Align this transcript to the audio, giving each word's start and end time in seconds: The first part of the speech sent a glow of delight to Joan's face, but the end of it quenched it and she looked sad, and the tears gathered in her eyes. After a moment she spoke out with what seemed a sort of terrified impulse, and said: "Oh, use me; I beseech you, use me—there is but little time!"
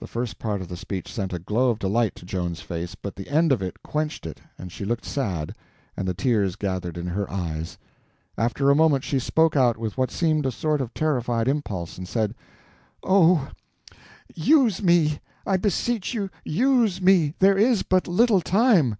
The 0.00 0.08
first 0.08 0.40
part 0.40 0.60
of 0.60 0.66
the 0.66 0.76
speech 0.76 1.12
sent 1.12 1.32
a 1.32 1.38
glow 1.38 1.70
of 1.70 1.78
delight 1.78 2.16
to 2.16 2.24
Joan's 2.26 2.60
face, 2.60 2.96
but 2.96 3.14
the 3.14 3.28
end 3.28 3.52
of 3.52 3.62
it 3.62 3.84
quenched 3.84 4.26
it 4.26 4.40
and 4.58 4.72
she 4.72 4.84
looked 4.84 5.04
sad, 5.04 5.54
and 5.96 6.08
the 6.08 6.12
tears 6.12 6.56
gathered 6.56 6.98
in 6.98 7.06
her 7.06 7.30
eyes. 7.30 7.78
After 8.36 8.68
a 8.68 8.74
moment 8.74 9.04
she 9.04 9.20
spoke 9.20 9.54
out 9.54 9.76
with 9.76 9.96
what 9.96 10.10
seemed 10.10 10.44
a 10.44 10.50
sort 10.50 10.80
of 10.80 10.92
terrified 10.92 11.46
impulse, 11.46 11.96
and 11.98 12.08
said: 12.08 12.34
"Oh, 13.04 13.52
use 14.34 14.82
me; 14.82 15.20
I 15.46 15.56
beseech 15.56 16.12
you, 16.14 16.30
use 16.44 17.00
me—there 17.00 17.56
is 17.56 17.84
but 17.84 18.08
little 18.08 18.40
time!" 18.40 18.96